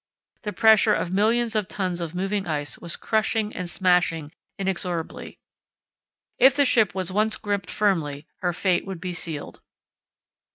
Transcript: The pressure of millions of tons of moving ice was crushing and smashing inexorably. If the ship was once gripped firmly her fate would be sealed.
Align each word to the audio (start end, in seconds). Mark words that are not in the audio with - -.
The 0.41 0.51
pressure 0.51 0.95
of 0.95 1.13
millions 1.13 1.55
of 1.55 1.67
tons 1.67 2.01
of 2.01 2.15
moving 2.15 2.47
ice 2.47 2.79
was 2.79 2.95
crushing 2.95 3.55
and 3.55 3.69
smashing 3.69 4.31
inexorably. 4.57 5.37
If 6.39 6.55
the 6.55 6.65
ship 6.65 6.95
was 6.95 7.11
once 7.11 7.37
gripped 7.37 7.69
firmly 7.69 8.25
her 8.39 8.51
fate 8.51 8.83
would 8.87 8.99
be 8.99 9.13
sealed. 9.13 9.61